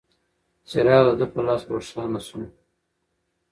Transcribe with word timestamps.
څراغ 0.69 1.05
د 1.09 1.09
ده 1.19 1.25
په 1.33 1.39
لاس 1.47 1.61
روښانه 1.73 2.19
شو. 2.27 2.39